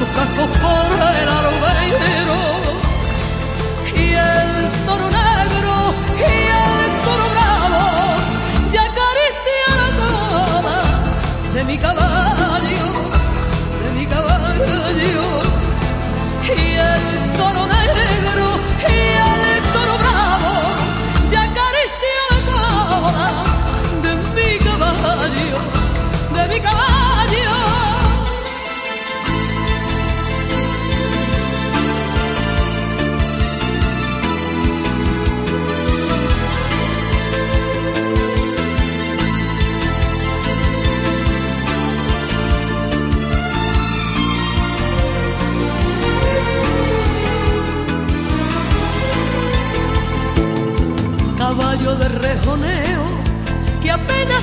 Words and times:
su 0.00 0.06
casco 0.14 0.46
por 0.62 0.90
el 1.20 1.28
albeiro 1.40 2.40
y 3.94 4.14
el 4.14 4.52
toro 4.86 5.06
negro 5.10 5.74
y 6.16 6.32
el 6.64 6.90
toro 7.04 7.24
bravo 7.34 7.82
ya 8.72 8.82
acarician 8.90 9.76
la 9.80 9.88
cola 10.00 10.78
de 11.52 11.64
mi 11.64 11.76
caballo 11.76 12.19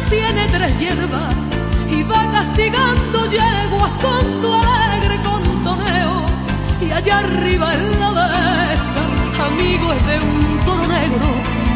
Tiene 0.09 0.47
tres 0.47 0.79
hierbas 0.79 1.35
y 1.91 2.01
va 2.03 2.31
castigando 2.31 3.25
yeguas 3.29 3.93
con 3.95 4.21
su 4.39 4.53
alegre 4.53 5.19
contoneo. 5.21 6.21
Y 6.81 6.91
allá 6.91 7.19
arriba 7.19 7.73
en 7.73 7.99
la 7.99 8.11
dehesa, 8.11 9.03
amigo 9.45 9.91
es 9.93 10.07
de 10.07 10.19
un 10.19 10.59
toro 10.65 10.87
negro 10.87 11.27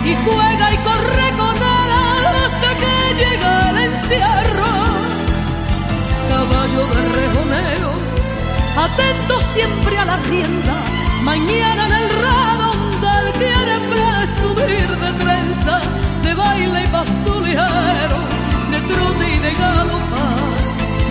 y 0.05 0.16
juega 0.23 0.73
y 0.73 0.77
corre 0.77 1.29
con 1.38 1.55
él 1.55 1.91
hasta 2.45 2.69
que 2.81 2.95
llega 3.21 3.69
el 3.69 3.77
encierro. 3.89 4.71
Caballo 6.29 6.83
de 6.94 7.01
rejoneo, 7.19 7.91
atento 8.77 9.41
siempre 9.53 9.97
a 9.97 10.05
la 10.05 10.17
rienda, 10.17 10.75
mañana 11.23 11.85
en 11.88 11.94
el 11.94 12.09
redondel 12.09 13.33
quiere 13.38 13.79
de 14.21 14.27
subir 14.27 14.87
de 15.03 15.11
trenza, 15.23 15.81
de 16.21 16.33
baile 16.35 16.83
y 16.83 16.87
basulero, 16.91 18.19
de 18.71 18.79
trote 18.89 19.25
y 19.35 19.39
de 19.45 19.51
galopar. 19.61 20.37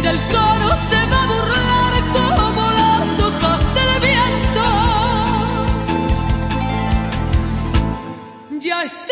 Del 0.04 0.18
toro 0.34 0.70
se 0.90 1.00
va 1.10 1.20
a 1.24 1.26
burlar 1.32 1.92
como 2.16 2.62
las 2.80 3.08
hojas 3.24 3.62
del 3.76 3.92
viento. 4.08 4.66
Ya 8.60 8.78
está 8.84 9.09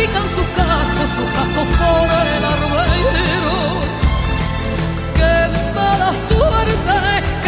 pican 0.00 0.28
sus 0.28 0.46
cascos, 0.56 1.10
sus 1.16 1.28
cascos 1.36 1.66
por 1.78 2.26
el 2.36 2.44
arbolero. 2.54 3.56
¡Qué 5.16 5.34
mala 5.74 6.12
suerte! 6.28 7.39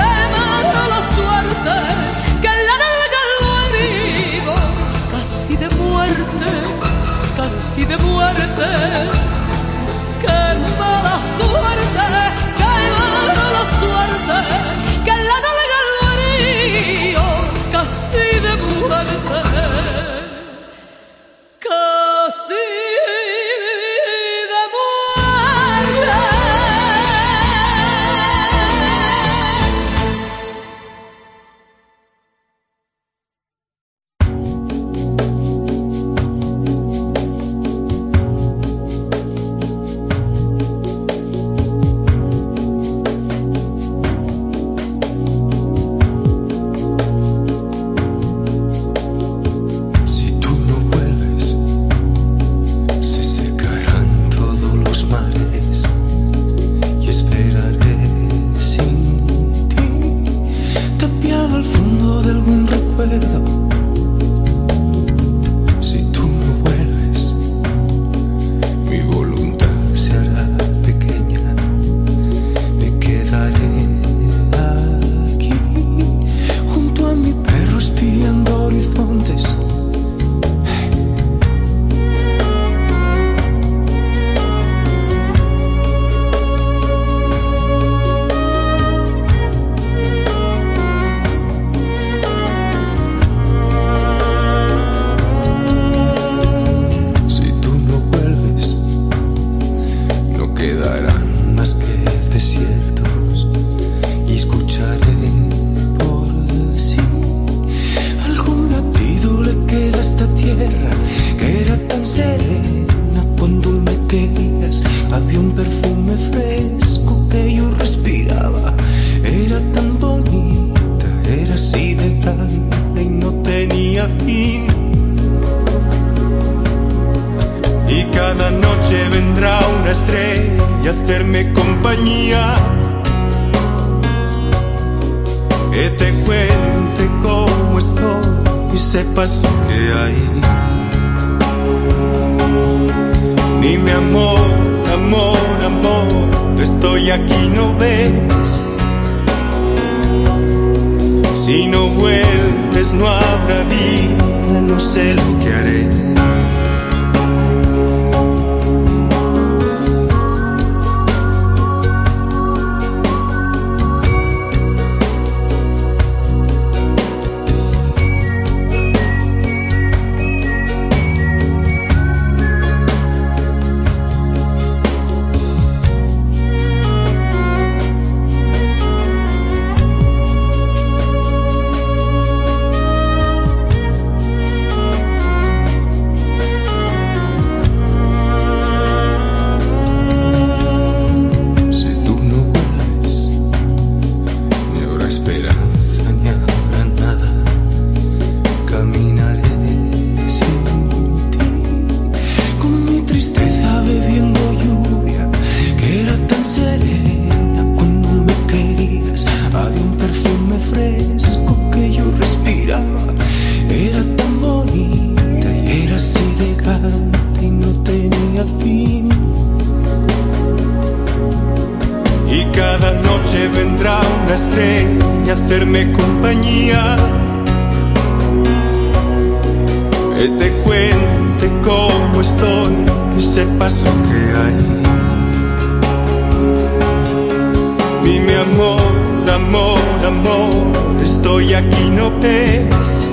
amor, 240.12 241.02
estoy 241.02 241.54
aquí, 241.54 241.90
no 241.90 242.10
ves. 242.20 243.08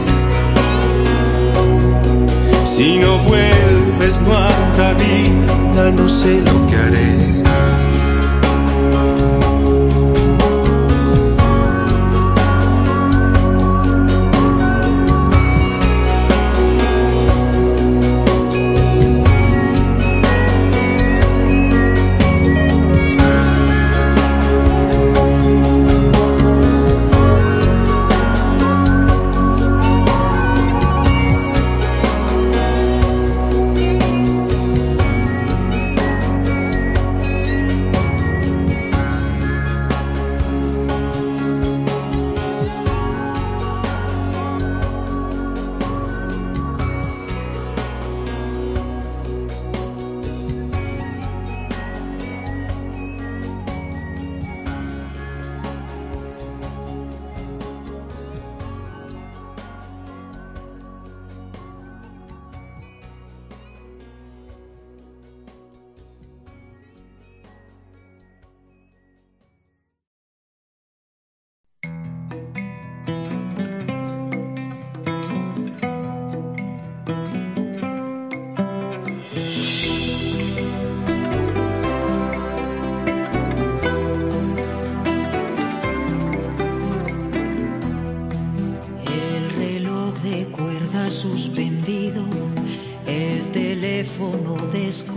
Si 2.66 2.98
no 2.98 3.18
vuelves, 3.20 4.22
no 4.22 4.32
habrá 4.34 4.94
vida, 4.94 5.92
no 5.92 6.08
sé 6.08 6.42
lo 6.42 6.68
que 6.68 6.76
haré. 6.76 7.49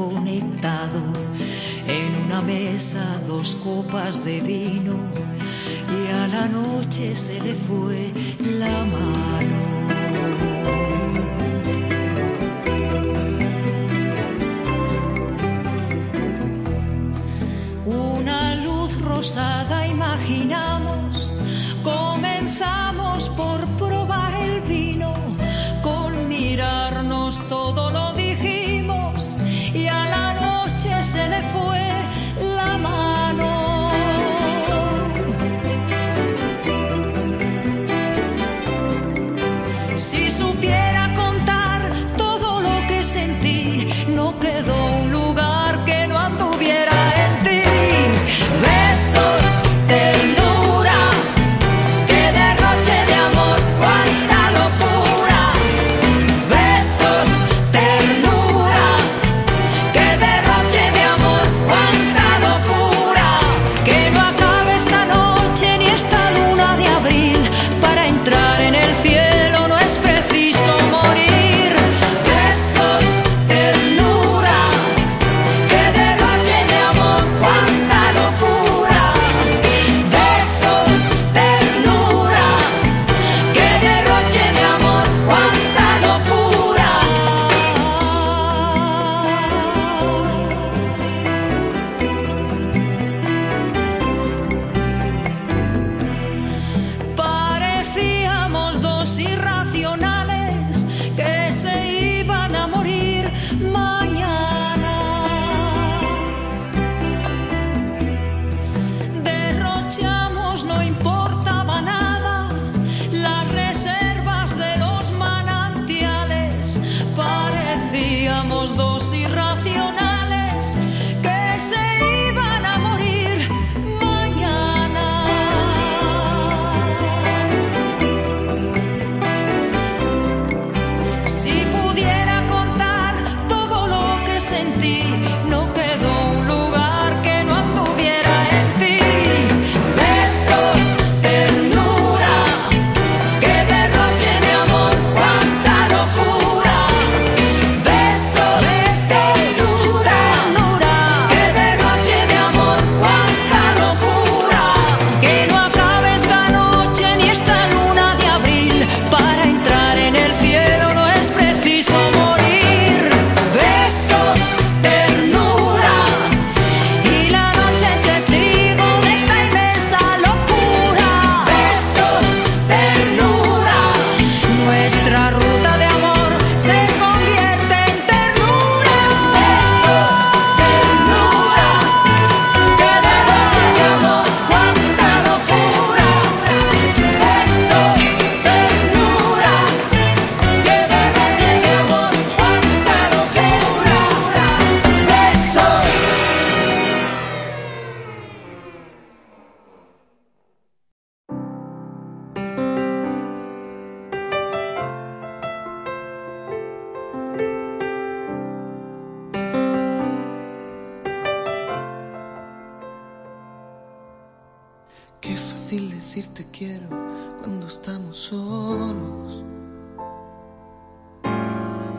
conectado 0.02 1.00
en 1.86 2.24
una 2.24 2.42
mesa, 2.42 3.04
dos 3.28 3.56
copas 3.62 4.24
de 4.24 4.40
vino 4.40 4.94
y 5.96 6.10
a 6.10 6.26
la 6.26 6.48
noche 6.48 7.14
se 7.14 7.40
le 7.40 7.54
fue 7.54 8.10
la 8.40 8.84
mano. 8.84 9.61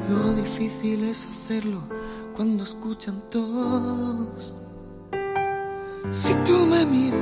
Lo 0.10 0.34
difícil 0.34 1.04
es 1.06 1.28
hacerlo 1.28 1.82
cuando 2.36 2.64
escuchan 2.64 3.22
todos. 3.30 4.54
Si 6.12 6.34
tú 6.46 6.66
me 6.66 6.86
miras, 6.86 7.20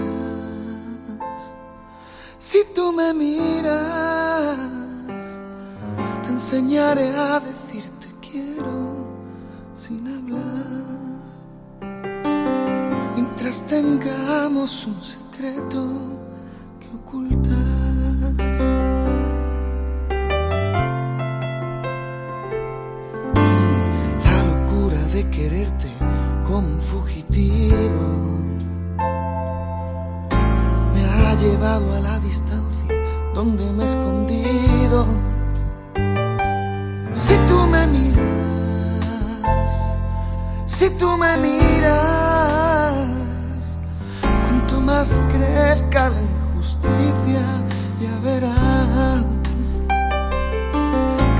si 2.38 2.60
tú 2.74 2.92
me 2.92 3.14
miras, 3.14 4.58
te 6.24 6.30
enseñaré 6.30 7.10
a 7.12 7.40
decirte 7.40 8.08
quiero 8.22 9.08
sin 9.76 10.08
hablar. 10.08 11.22
Mientras 13.16 13.66
tengamos 13.68 14.88
un 14.88 15.02
secreto 15.02 15.88
que 16.80 16.88
ocultar. 16.96 17.71
fugitivo 26.92 28.04
me 30.94 31.04
ha 31.06 31.36
llevado 31.36 31.96
a 31.96 32.00
la 32.02 32.20
distancia 32.20 32.96
donde 33.34 33.72
me 33.72 33.84
he 33.84 33.88
escondido. 33.88 35.06
Si 37.14 37.36
tú 37.48 37.58
me 37.74 37.88
miras, 37.88 39.06
si 40.66 40.90
tú 41.00 41.18
me 41.18 41.38
miras, 41.38 42.98
cuanto 44.22 44.82
más 44.82 45.22
crezca 45.32 46.10
la 46.10 46.22
injusticia, 46.22 47.44
ya 48.02 48.20
verás 48.22 49.24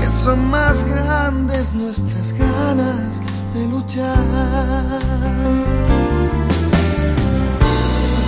que 0.00 0.08
son 0.08 0.50
más 0.50 0.84
grandes 0.84 1.74
nuestras 1.74 2.32
ganas 2.32 3.20
de 3.54 3.66
luchar. 3.66 4.16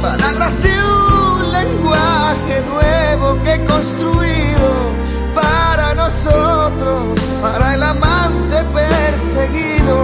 Palabras 0.03 0.63
de 0.63 0.71
un 0.71 1.53
lenguaje 1.53 2.63
nuevo 2.73 3.43
que 3.43 3.55
he 3.55 3.65
construido 3.65 4.69
para 5.35 5.95
nosotros, 5.95 7.21
para 7.41 7.75
el 7.75 7.83
amante 7.83 8.65
perseguido 8.73 10.04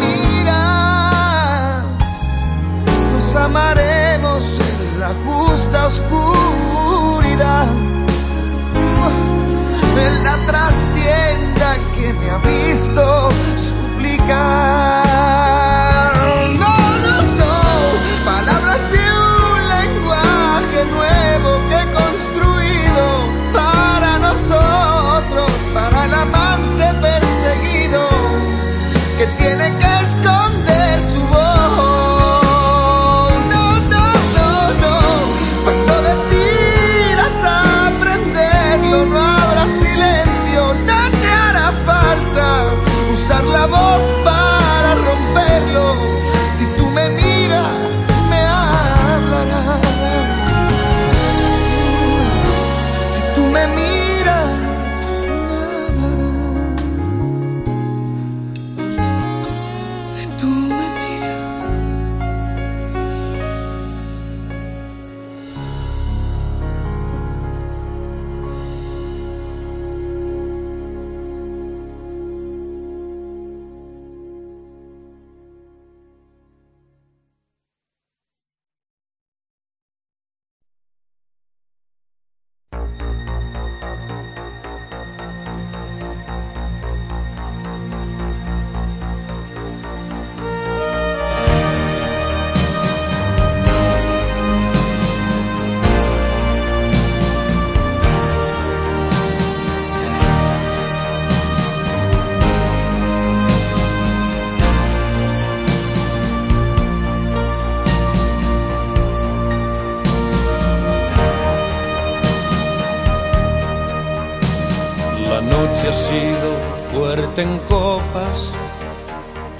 miras, 0.00 1.84
nos 3.12 3.36
amaremos 3.36 4.44
en 4.58 5.00
la 5.00 5.12
justa 5.24 5.86
oscuridad, 5.86 7.66
en 10.06 10.24
la 10.24 10.36
trastienda 10.46 11.76
que 11.96 12.12
me 12.12 12.30
ha 12.30 12.38
visto 12.38 13.28
suplicar. 13.56 15.03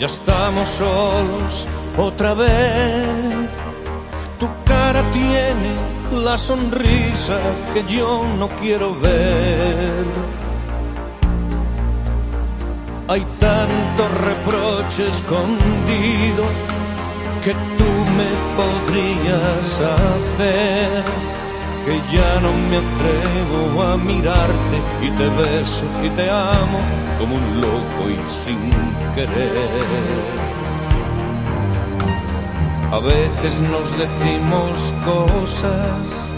Ya 0.04 0.06
estamos 0.06 0.68
solos 0.68 1.66
otra 1.96 2.34
vez. 2.34 3.48
Tu 4.38 4.46
cara 4.66 5.02
tiene 5.12 5.70
la 6.22 6.36
sonrisa 6.36 7.38
que 7.72 7.82
yo 7.84 8.24
no 8.38 8.48
quiero 8.60 8.94
ver. 8.96 10.04
Hay 13.08 13.24
tanto 13.38 14.02
reproche 14.28 15.08
escondido 15.08 16.44
que 17.44 17.52
tú 17.78 17.90
me 18.18 18.30
podrías 18.58 19.66
hacer 19.96 21.33
que 21.84 22.00
ya 22.16 22.40
no 22.40 22.52
me 22.70 22.78
atrevo 22.78 23.82
a 23.82 23.96
mirarte 23.98 24.76
y 25.02 25.10
te 25.10 25.28
beso 25.28 25.84
y 26.02 26.08
te 26.10 26.30
amo 26.30 26.80
como 27.18 27.36
un 27.36 27.60
loco 27.60 28.02
y 28.08 28.18
sin 28.24 28.70
querer. 29.14 30.54
A 32.90 32.98
veces 33.00 33.60
nos 33.60 33.98
decimos 33.98 34.94
cosas 35.04 36.30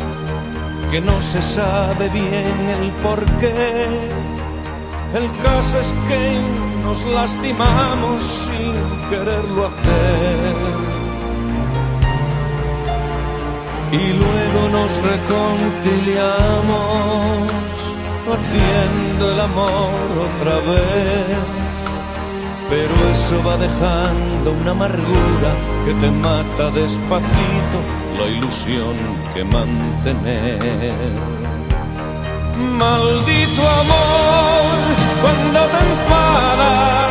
que 0.90 1.00
no 1.00 1.20
se 1.20 1.42
sabe 1.42 2.08
bien 2.08 2.58
el 2.80 2.90
por 3.02 3.24
qué. 3.40 4.10
El 5.14 5.30
caso 5.42 5.80
es 5.80 5.94
que 6.08 6.40
nos 6.82 7.04
lastimamos 7.04 8.22
sin 8.22 9.10
quererlo 9.10 9.66
hacer 9.66 10.45
y 13.92 14.12
luego 14.12 14.68
nos 14.70 15.02
reconciliamos 15.02 17.48
haciendo 18.34 19.32
el 19.32 19.40
amor 19.40 19.90
otra 20.28 20.56
vez. 20.70 21.38
Pero 22.68 22.94
eso 23.12 23.36
va 23.46 23.56
dejando 23.56 24.52
una 24.60 24.72
amargura 24.72 25.50
que 25.84 25.94
te 25.94 26.10
mata 26.10 26.70
despacito 26.72 27.78
la 28.18 28.26
ilusión 28.26 28.96
que 29.34 29.44
mantener. 29.44 30.58
Maldito 32.78 33.62
amor, 33.82 34.76
cuando 35.22 35.60
te 35.72 35.78
enfadas, 35.90 37.05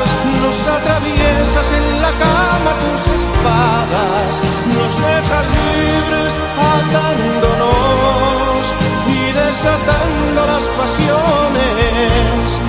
atraviesas 0.68 1.72
en 1.72 2.02
la 2.02 2.12
cama 2.12 2.72
tus 2.84 3.08
espadas, 3.14 4.42
nos 4.76 4.94
dejas 4.98 5.48
libres 5.70 6.34
atándonos 6.78 8.64
y 9.08 9.32
desatando 9.32 10.46
las 10.48 10.66
pasiones. 10.80 12.62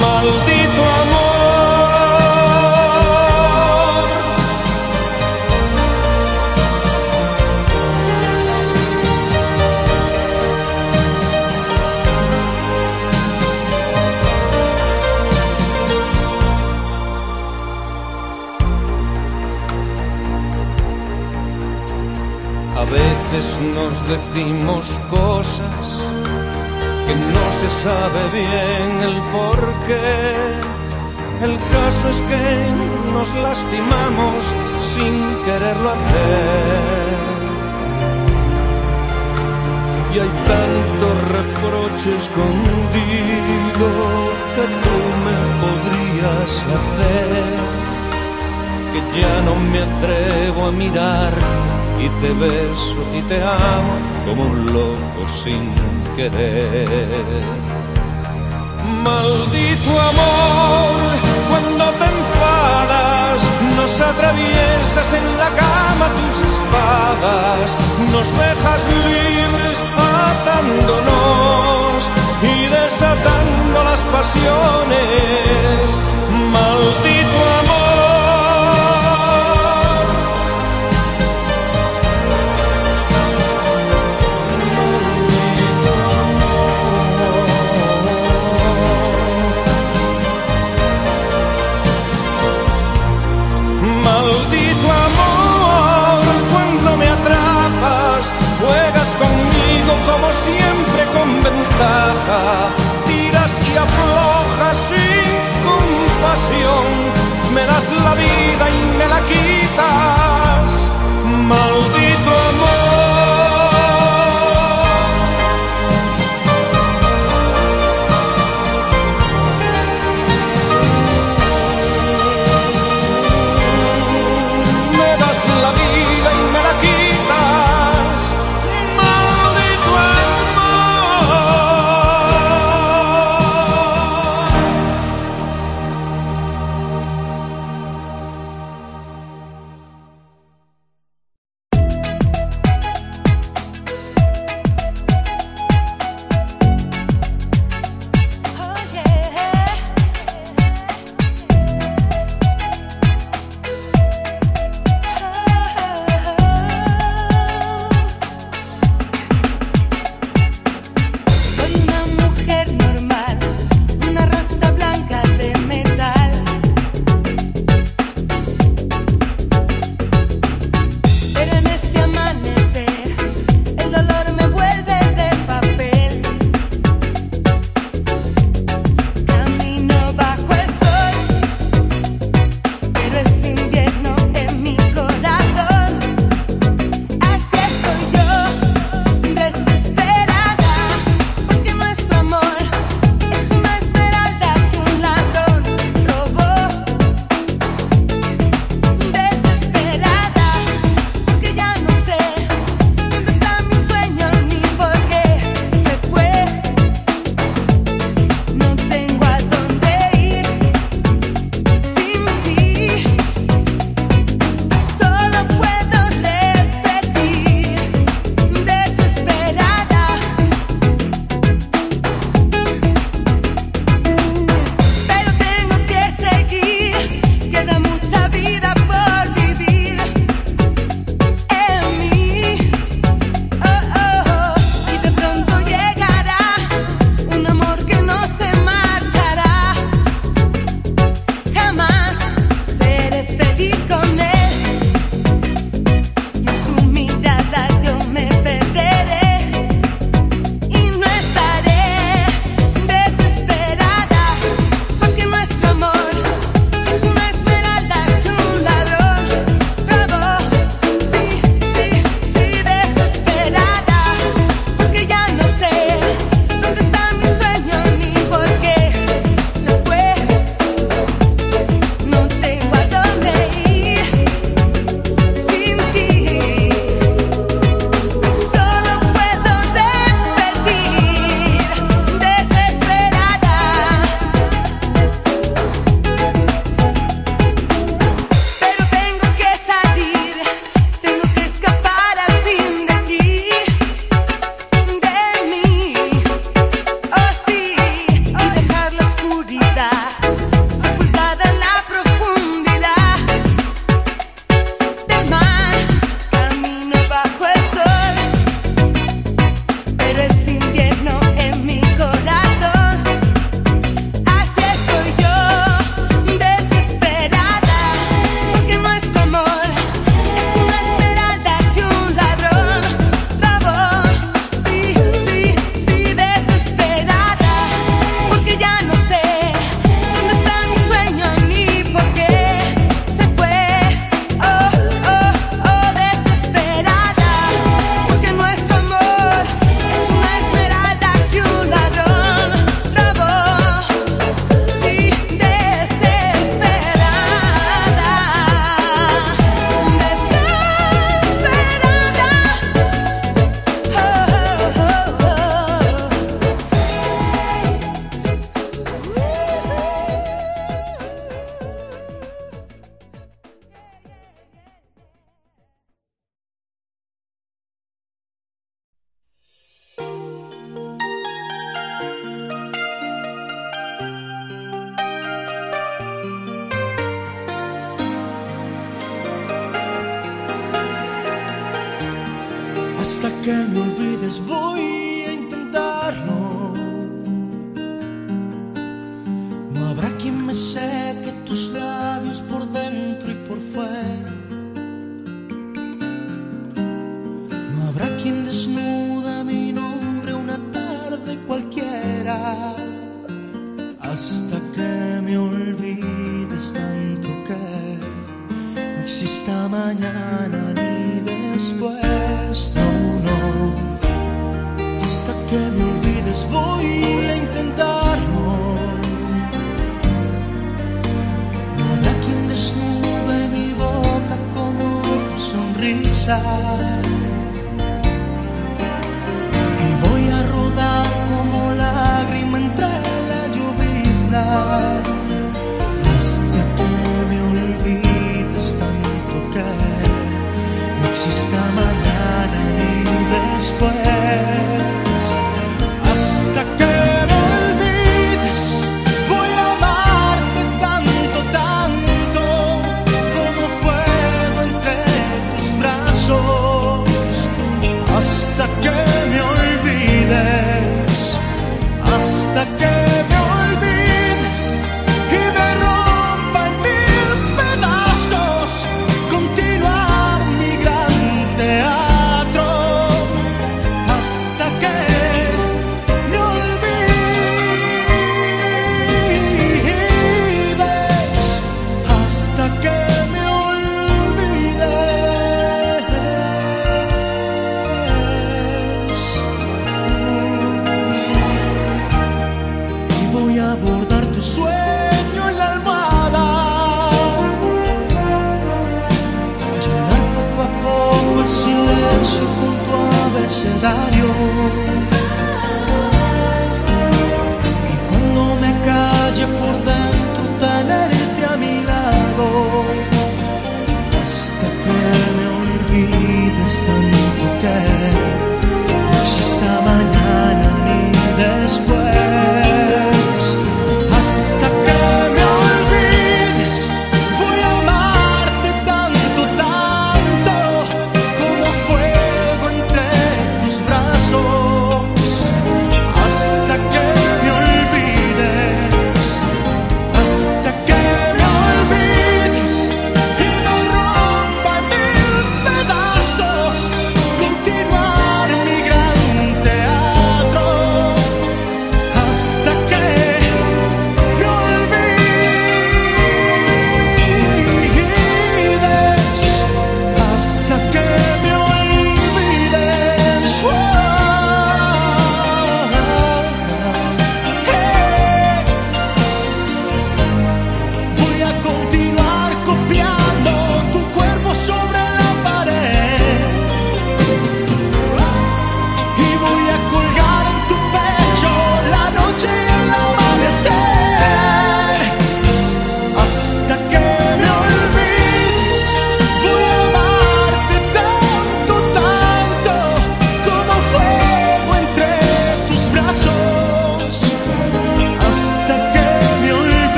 Maldito 0.00 0.82
amor. 0.82 1.27
Veces 23.30 23.58
nos 23.74 24.08
decimos 24.08 24.98
cosas 25.10 26.00
que 27.06 27.14
no 27.14 27.52
se 27.52 27.70
sabe 27.70 28.20
bien 28.32 29.02
el 29.02 29.16
por 29.32 29.60
qué. 29.86 31.44
El 31.44 31.56
caso 31.56 32.08
es 32.10 32.20
que 32.22 33.12
nos 33.12 33.34
lastimamos 33.34 34.40
sin 34.92 35.44
quererlo 35.44 35.90
hacer. 35.90 37.28
Y 40.14 40.18
hay 40.20 40.32
tanto 40.52 41.06
reproche 41.36 42.16
escondido 42.16 43.88
que 44.54 44.64
tú 44.84 44.96
me 45.26 45.36
podrías 45.62 46.50
hacer, 46.76 47.54
que 48.92 49.20
ya 49.20 49.42
no 49.42 49.54
me 49.70 49.80
atrevo 49.82 50.66
a 50.66 50.72
mirar 50.72 51.57
y 52.00 52.08
te 52.20 52.32
beso 52.32 53.00
y 53.16 53.22
te 53.22 53.42
amo 53.42 53.94
como 54.26 54.42
un 54.44 54.66
loco 54.66 55.28
sin 55.42 55.72
querer. 56.16 56.88
Maldito 59.04 59.90
amor, 60.10 60.96
cuando 61.48 61.84
te 61.98 62.04
enfadas, 62.04 63.40
nos 63.76 64.00
atraviesas 64.00 65.12
en 65.14 65.38
la 65.38 65.50
cama 65.62 66.06
tus 66.18 66.36
espadas, 66.52 67.76
nos 68.12 68.28
dejas 68.38 68.80
libres 69.06 69.78
atándonos 70.30 72.10
y 72.42 72.66
desatando 72.66 73.84
las 73.84 74.00
pasiones. 74.14 75.98
Maldito 76.52 77.38
amor. 77.60 77.67
Ventaja, 101.50 102.70
tiras 103.06 103.58
y 103.70 103.76
aflojas 103.76 104.76
sin 104.88 105.34
compasión, 105.68 106.84
me 107.54 107.64
das 107.64 107.90
la 108.04 108.14
vida 108.14 108.64
y 108.70 108.98
me 108.98 109.06
la 109.06 109.20
quitas, 109.26 109.57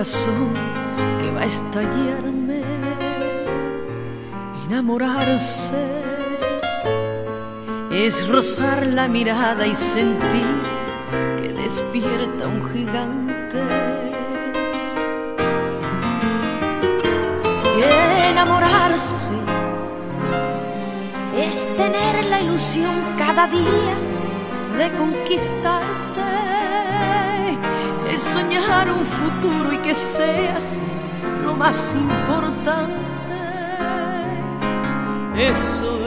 que 0.00 1.30
va 1.32 1.42
a 1.42 1.44
estallarme. 1.44 2.62
Enamorarse 4.64 5.76
es 7.92 8.26
rozar 8.26 8.86
la 8.86 9.08
mirada 9.08 9.66
y 9.66 9.74
sentir 9.74 10.46
que 11.36 11.52
despierta 11.52 12.46
un 12.46 12.66
gigante. 12.72 13.62
Y 17.76 17.82
enamorarse 18.30 19.34
es 21.36 21.68
tener 21.76 22.24
la 22.24 22.40
ilusión 22.40 22.94
cada 23.18 23.46
día 23.48 23.98
de 24.78 24.96
conquistarte, 24.96 25.89
es 28.12 28.20
soñar 28.20 28.90
un 28.90 29.04
futuro 29.06 29.72
y 29.72 29.78
que 29.78 29.94
seas 29.94 30.80
lo 31.44 31.54
más 31.54 31.94
importante. 31.94 33.00
Eso 35.36 36.00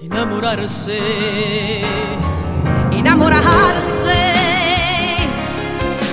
enamorarse, 0.00 0.98
enamorarse 2.92 4.12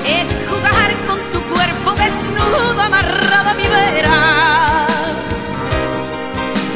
es 0.05 0.43
jugar 0.49 0.95
con 1.07 1.19
tu 1.33 1.41
cuerpo 1.53 1.93
desnudo 2.01 2.81
amarrado 2.81 3.49
a 3.49 3.53
mi 3.53 3.67
vera. 3.67 4.87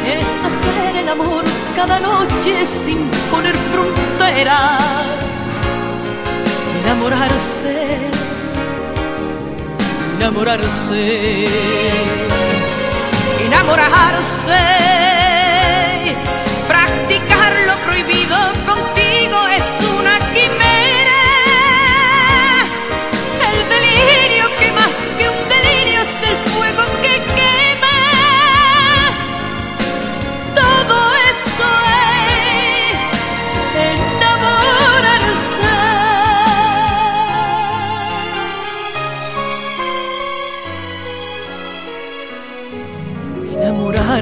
Es 0.06 0.44
hacer 0.44 0.96
el 0.98 1.10
amor 1.10 1.44
cada 1.76 2.00
noche 2.00 2.66
sin 2.66 2.98
poner 3.32 3.56
fronteras. 3.72 5.21
Enamorarse, 6.84 7.76
enamorarse, 10.18 11.46
enamorarse 13.46 14.81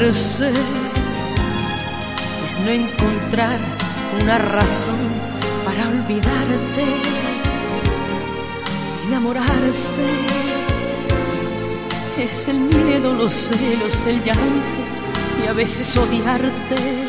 Enamorarse 0.09 0.51
no 2.65 2.71
encontrar 2.71 3.59
una 4.19 4.39
razón 4.39 4.95
para 5.63 5.87
olvidarte, 5.87 6.83
enamorarse. 9.07 10.01
Es 12.17 12.47
el 12.47 12.59
miedo, 12.59 13.13
los 13.13 13.31
celos, 13.31 14.03
el 14.07 14.23
llanto 14.23 14.81
y 15.43 15.47
a 15.47 15.53
veces 15.53 15.95
odiarte. 15.95 17.08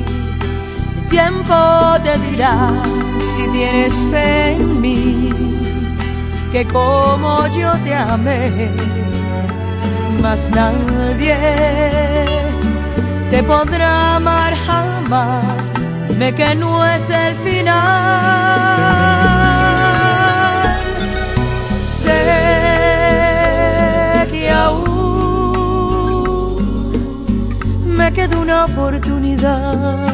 Tiempo 1.11 1.53
te 2.05 2.17
dirá 2.29 2.55
si 3.35 3.43
tienes 3.49 3.93
fe 4.09 4.53
en 4.53 4.79
mí, 4.79 5.29
que 6.53 6.65
como 6.65 7.47
yo 7.47 7.73
te 7.83 7.93
amé, 7.93 8.71
más 10.21 10.49
nadie 10.51 11.35
te 13.29 13.43
podrá 13.43 14.15
amar 14.15 14.55
jamás. 14.55 15.73
Dime 16.07 16.33
que 16.33 16.55
no 16.55 16.85
es 16.85 17.09
el 17.09 17.35
final. 17.35 17.81
Sé 21.89 22.23
que 24.31 24.49
aún 24.49 24.95
me 27.97 28.13
queda 28.13 28.39
una 28.39 28.63
oportunidad. 28.63 30.10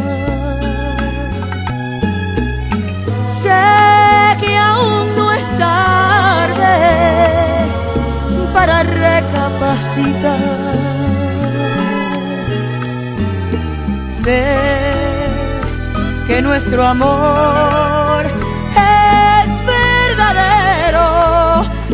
Sé 3.47 3.63
que 4.41 4.51
aún 4.57 5.15
no 5.15 5.31
es 5.31 5.47
tarde 5.57 6.79
para 8.53 8.83
recapacitar. 8.83 10.39
Sé 14.05 14.43
que 16.27 16.41
nuestro 16.41 16.85
amor 16.85 18.25
es 18.25 19.49
verdadero. 19.77 21.07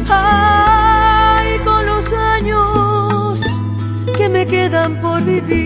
Ay, 0.10 1.60
con 1.60 1.86
los 1.86 2.12
años 2.14 3.40
que 4.18 4.28
me 4.28 4.48
quedan 4.48 5.00
por 5.04 5.22
vivir, 5.24 5.62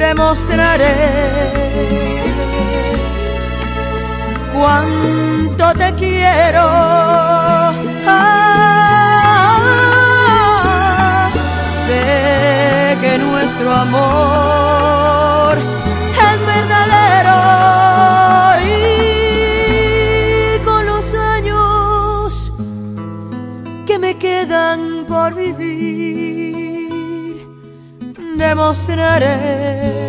demostraré 0.00 1.46
cuánto 4.56 5.72
te 5.74 5.94
quiero. 5.94 6.66
Sé 11.86 12.96
que 13.00 13.18
nuestro 13.18 13.72
amor 13.72 15.58
es 16.30 16.38
verdadero 16.54 17.38
y 18.64 18.74
con 20.64 20.86
los 20.86 21.14
años 21.14 22.52
que 23.86 23.98
me 23.98 24.16
quedan 24.18 25.04
por 25.06 25.34
vivir 25.34 26.56
demostraré 28.36 30.06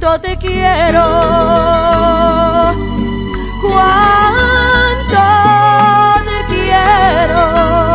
cuánto 0.00 0.20
te 0.20 0.36
quiero, 0.38 1.02
cuánto 3.62 5.24
te 6.24 6.54
quiero. 6.54 7.87